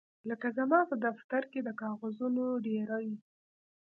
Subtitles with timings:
[0.29, 3.09] لکه زما په دفتر کې د کاغذونو ډیرۍ